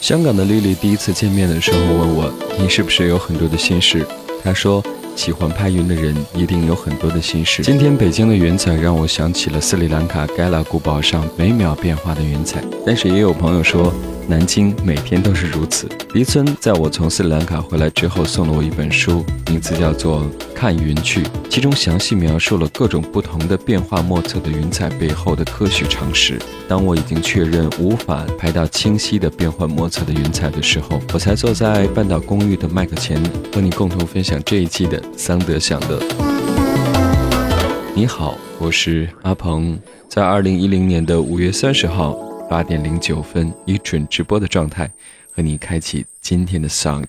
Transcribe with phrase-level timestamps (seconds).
[0.00, 4.06] 香港的丽丽第一次见面的时候问我：“你是不是有很多的心事？”
[4.44, 4.82] 她说
[5.16, 13.92] ：“喜欢拍云的人一定有很多的心事。”今天北京的云彩让我想起了斯里兰卡盖拉古堡上每秒变化的云彩，但是也有朋友说。
[14.28, 15.88] 南京每天都是如此。
[16.12, 20.20] 黎村在我从斯里兰卡回来之后，送了我一本书，名字叫做
[20.54, 26.38] 《看云去》，其中详细描述了各种不同的变化莫测的云彩背后的科学常识。
[26.68, 33.18] 当我已经确认无法拍到清晰的变幻莫测的云彩的时候，我才坐在半岛公寓的麦克前，
[33.54, 35.98] 和你共同分享这一期的桑德想的。
[37.94, 42.27] 你好，我是阿鹏，在二零一零年的五月三十号。
[42.48, 44.90] 八点零九分，以准直播的状态
[45.30, 47.06] 和你开启今天的 Sound。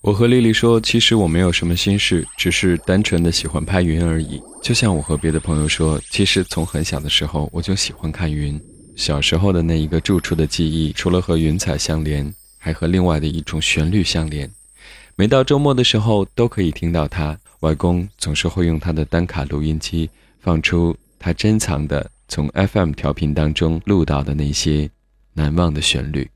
[0.00, 4.42] 我和丽丽说，其实我没有什么心事，只是单纯的喜欢拍云而已。
[4.62, 8.60] 就像我和别的朋友说，其实从很小的时候我就喜欢看云。
[8.96, 14.50] 小时候的那一个住处的记忆，除了和云彩相连，还和另外的一种旋律相连。
[15.14, 17.38] 每到周末的时候，都可以听到它。
[17.60, 20.08] 外公总是会用他的单卡录音机
[20.40, 22.10] 放出他珍藏的。
[22.30, 24.88] 从 FM 调频当中录到的那些
[25.32, 26.30] 难忘的旋律。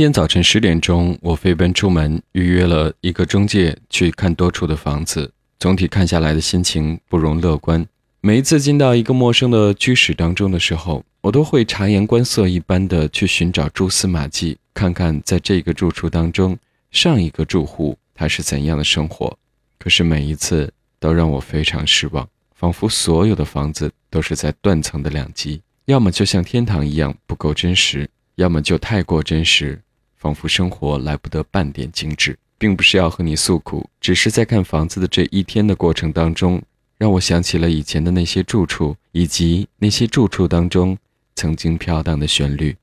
[0.00, 5.30] 今天早晨十点钟，我飞奔出门，预约了一个中介去看多处的房子。
[5.58, 7.86] 总体看下来的心情不容乐观。
[8.22, 16.56] 每一次进到一个陌生的居室当中的时候，我都会察言观色一般的去寻找蛛丝马迹，看看在这个住处当中
[16.90, 19.36] 上一个住户他是怎样的生活。
[19.78, 28.08] 可是每一次都让我非常失望，仿佛所有的房子都是在断层的两极，要么就像天堂一样不够真实。
[28.36, 29.78] 要么就太过真实，
[30.20, 36.62] 仿佛生活来不得半点精致，并不是要和你诉苦，只是在看房子的这一天的过程当中，
[36.98, 40.96] 让我想起了以前的那些住处，以及那些住处当中
[41.34, 42.76] 曾经飘荡的旋律。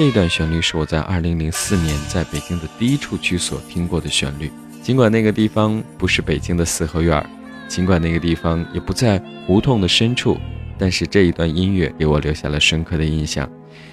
[0.00, 4.50] 这一段旋律是我在二零零四年在北京的第一处居所听过的旋律。
[4.82, 7.22] 尽管那个地方不是北京的四合院，
[7.68, 10.38] 尽管那个地方也不在胡同的深处，
[10.78, 13.46] 但是这一段音乐给我留下了深刻的印象，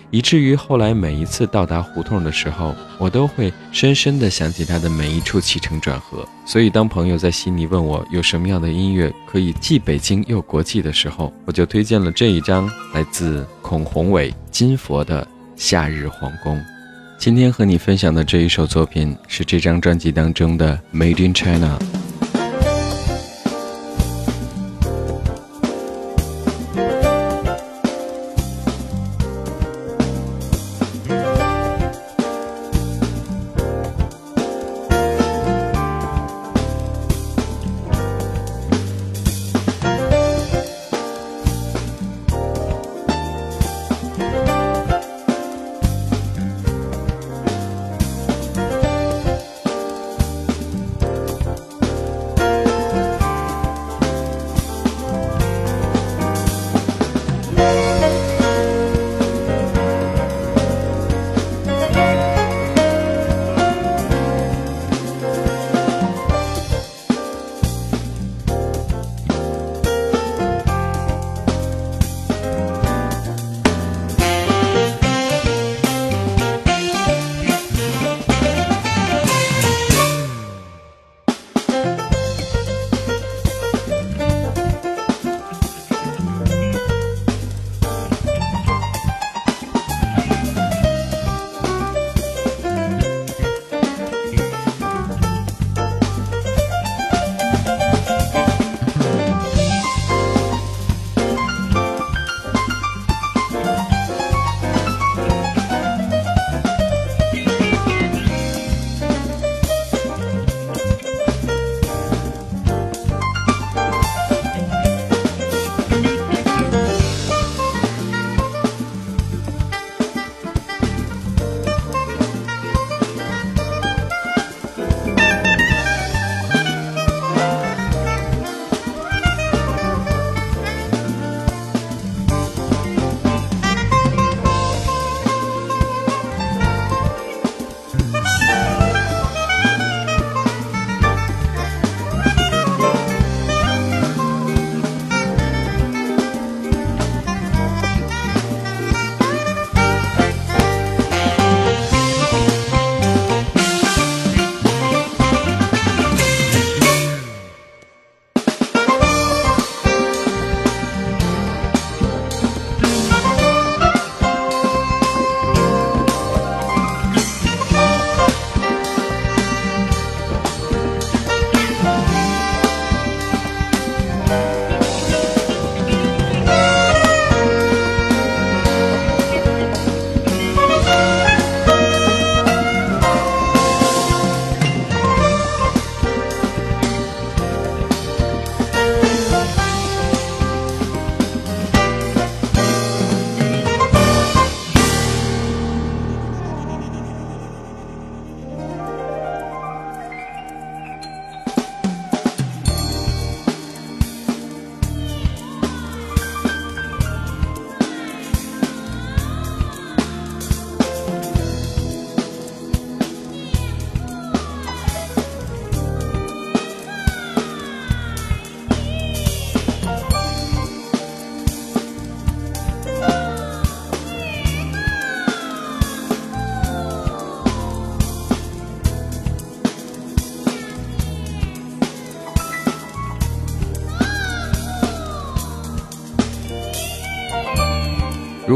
[0.09, 6.25] 以至于后来每一次到达胡同的时候，我都会深深地想起它的每一处起承转合。
[6.45, 15.21] 所以，当朋友在悉尼问我有什么样的音乐可以既北京又国际的时候，我就推荐了这一张来自孔宏伟、金佛的
[15.57, 16.57] 《夏日皇宫》。
[17.17, 21.77] 今天和你分享的这一首作品是这张专辑当中的《Made in China》。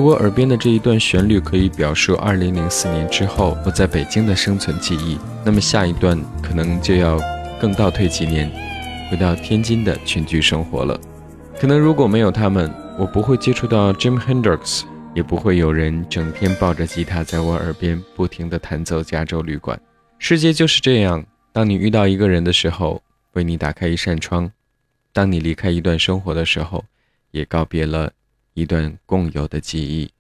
[0.01, 7.20] 如果耳边的这一段旋律可以表述2004年之后我在北京的生存记忆，那么下一段可能就要
[7.62, 8.51] 更倒退几年，
[9.12, 11.00] 回到天津的群居生活了。
[11.60, 14.81] 可能如果没有他们，我不会接触到 Jim Hendrix，
[15.13, 19.77] 也不会有人整天抱着吉他在我耳边不停地弹奏《加州旅馆》。
[20.17, 23.03] 世界就是这样，当你遇到一个人的时候，
[23.34, 24.48] 为你打开一扇窗；
[25.13, 26.84] 当你离开一段生活的时候，
[27.29, 28.12] 也告别了。
[28.53, 30.12] 一段共有的记忆。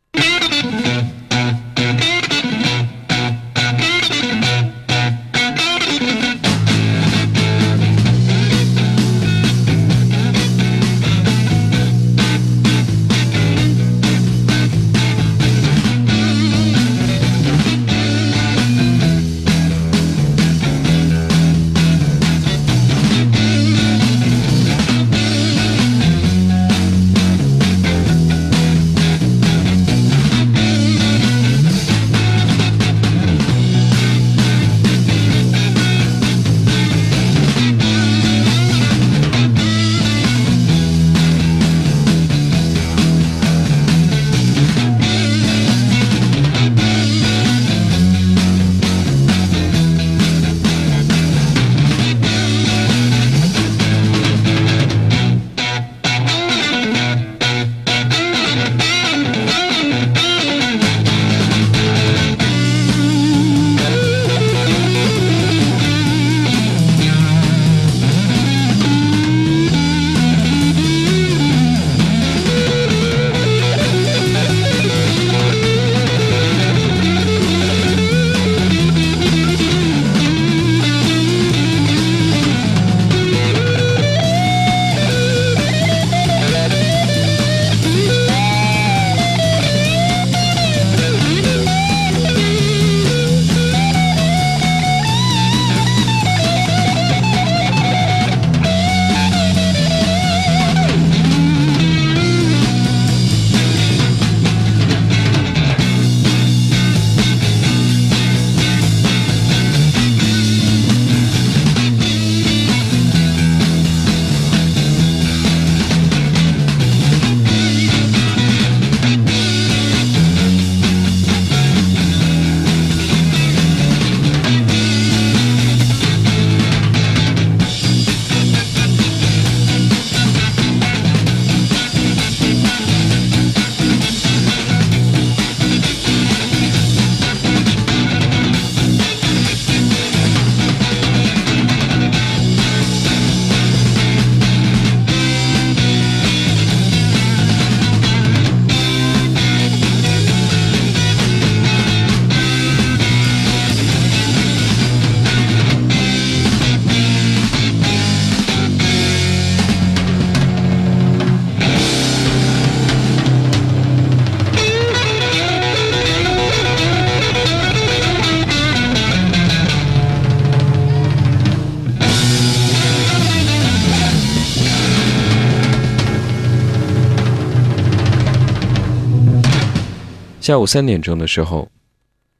[180.41, 181.69] 下午三点钟的时候，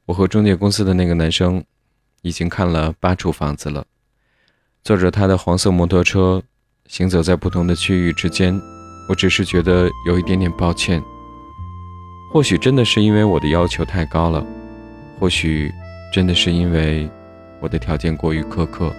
[0.06, 1.62] 我和中介公司的那个男生
[2.22, 3.84] 已经看了八处房子了，
[4.82, 6.42] 坐着他的黄色摩托车，
[6.88, 8.60] 行走在不同的区域之间。
[9.08, 11.00] 我只是觉得有一点点抱歉，
[12.32, 14.44] 或许真的是因为我的要求太高了，
[15.20, 15.70] 或许
[16.12, 17.08] 真的是因为
[17.60, 18.92] 我的条件过于苛刻，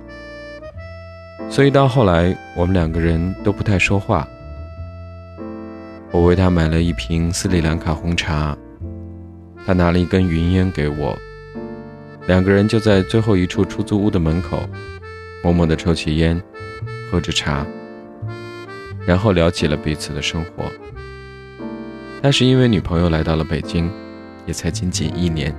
[1.49, 4.25] 所以到后来我们两个人都不太说话。
[6.09, 8.57] 我为他买了一瓶斯里兰卡红茶，
[9.65, 11.17] 他拿了一根云烟给我，
[12.27, 14.67] 两个人就在最后一处出租屋的门口，
[15.43, 16.41] 默默地抽起烟，
[17.09, 17.65] 喝着茶。
[19.05, 20.71] 然后聊起了彼此的生活。
[22.21, 23.91] 他是因为女朋友来到了北京，
[24.45, 25.53] 也才仅仅一年，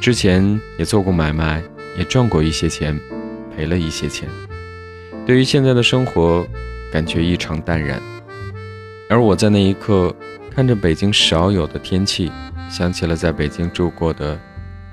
[0.00, 1.62] 之前也做过买卖，
[1.98, 2.98] 也赚过一些钱，
[3.54, 4.28] 赔了一些钱。
[5.26, 6.46] 对于现在的生活，
[6.92, 8.00] 感觉异常淡然。
[9.08, 10.14] 而我在那一刻，
[10.54, 12.30] 看着北京少有的天气，
[12.68, 14.38] 想起了在北京住过的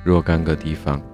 [0.03, 1.12] 若干个地方。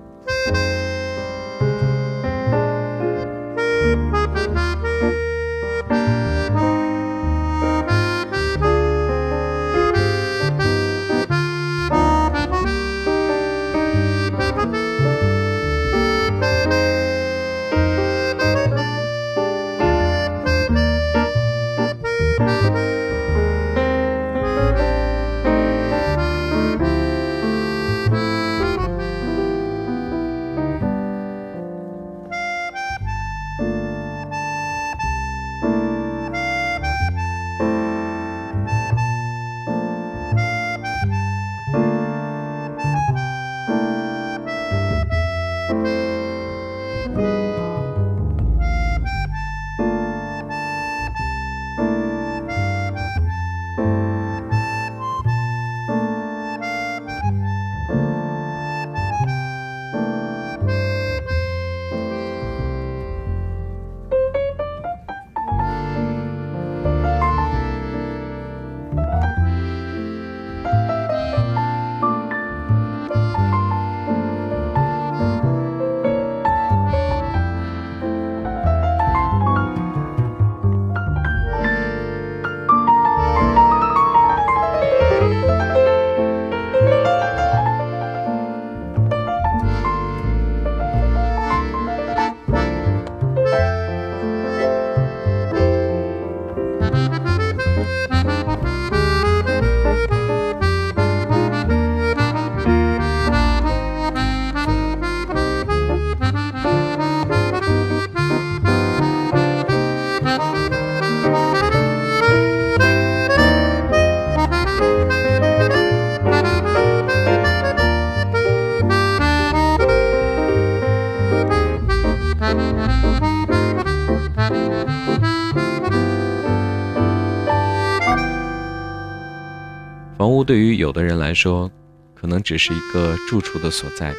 [130.89, 131.69] 有的人来说，
[132.15, 134.11] 可能只是一个住处的所在，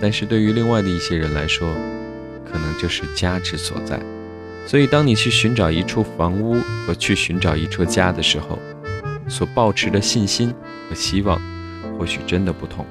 [0.00, 1.74] 但是对于另外的一些人来说，
[2.44, 4.00] 可能就是家之所在。
[4.68, 6.54] 所以，当你去寻找一处房屋
[6.86, 8.56] 和去寻找一处家的时候，
[9.28, 10.54] 所抱持的信心
[10.88, 11.42] 和希望，
[11.98, 12.86] 或许真的不同。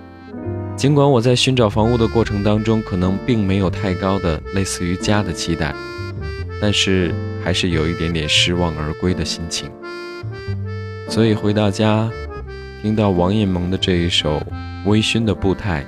[0.76, 5.74] 尽管我在寻找房屋的过程当中，可能并没有太高的类似于家的期待，
[6.62, 9.72] 但是还是有一点点失望而归的心情。
[11.08, 12.12] 所以回到家。
[12.82, 14.42] 听到王艳萌的这一首
[14.86, 15.86] 微醺的步态，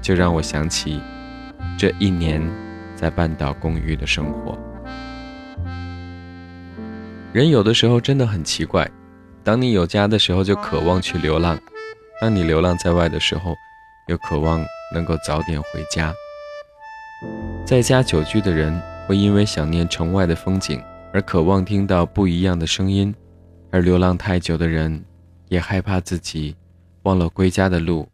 [0.00, 1.02] 就让我想起
[1.76, 2.42] 这一年
[2.94, 4.58] 在半岛公寓的生活。
[7.34, 8.90] 人有的时候真的很奇怪，
[9.44, 11.60] 当你有家的时候就渴望去流浪，
[12.22, 13.54] 当你流浪在外的时候，
[14.08, 14.64] 又渴望
[14.94, 16.10] 能够早点回家。
[17.66, 23.14] 在家久居的人会因为想念城外的风景而渴望听到不一样的声音，
[23.70, 25.04] 而流浪太久的人。
[25.48, 26.56] 也害怕自己
[27.02, 28.08] 忘了归家的路，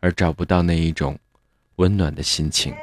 [0.00, 1.18] 而找不到那一种
[1.76, 2.74] 温暖的心情。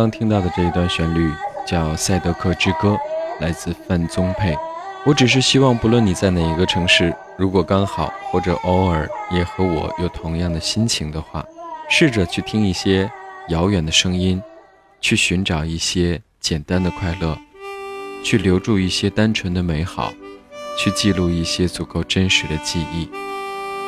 [0.00, 1.30] 刚听到的这一段旋律
[1.66, 2.88] 叫《赛德克之歌》，
[3.38, 4.56] 来自范宗沛。
[5.04, 11.44] 我只是希望，不论你在哪一个城市，如果刚好或者偶尔也和我有同样的心情的话，
[11.90, 13.10] 试着去听一些
[13.50, 14.42] 遥远的声音，
[15.02, 17.36] 去寻找一些简单的快乐，
[18.24, 20.14] 去留住一些单纯的美好，
[20.78, 23.06] 去记录一些足够真实的记忆。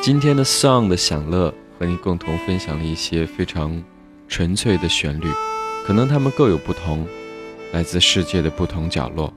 [0.02, 3.82] 今天的 song 的享乐和你共同分享了一些非常
[4.28, 5.26] 纯粹的旋律，
[5.84, 7.06] 可能它们各有不同，
[7.72, 9.32] 来自世界的不同角落。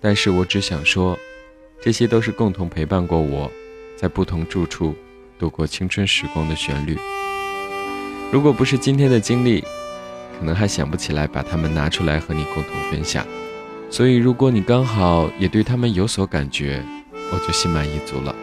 [0.00, 1.18] 但是我只想说，
[1.82, 3.50] 这些都是共同陪伴过我，
[3.96, 4.94] 在不同住处
[5.38, 6.96] 度过青春时光的旋律。
[8.30, 9.60] 如果不是今天的经历，
[10.38, 13.26] 可能还想不起来把它们拿出来和你共同分享。
[13.90, 16.80] 所以，如果你刚好也对他们有所感觉，
[17.32, 18.34] 我就心满意足了。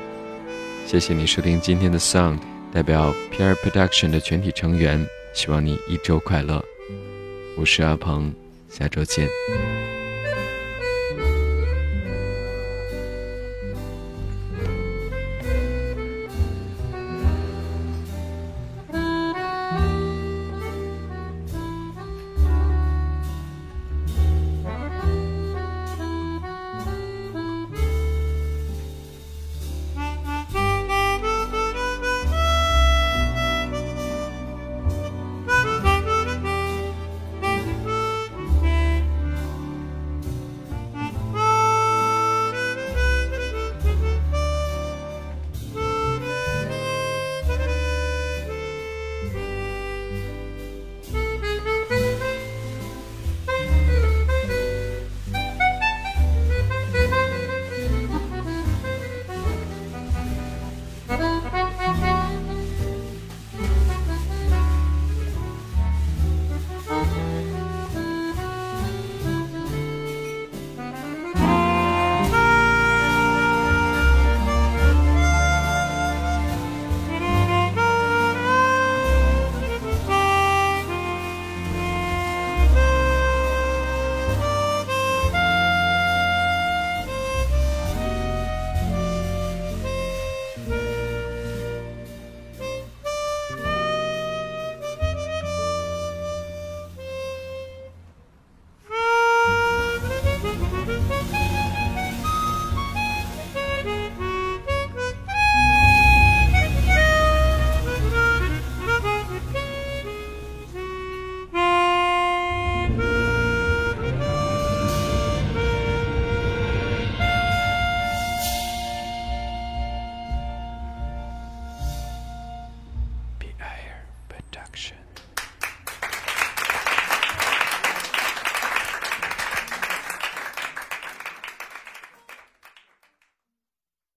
[0.86, 2.40] 谢谢你收听今天的 Sound，
[2.74, 6.62] 代表 PR Production 的全体成员，希望你一周快乐。
[7.58, 8.34] 我是阿鹏，
[8.70, 9.30] 下周见。